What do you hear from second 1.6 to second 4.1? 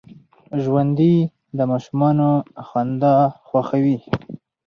ماشومانو خندا خوښوي